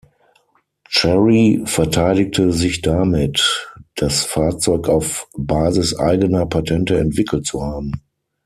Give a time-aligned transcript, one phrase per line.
[0.89, 8.01] Chery verteidigte sich damit das Fahrzeug auf Basis eigener Patente entwickelt zu haben.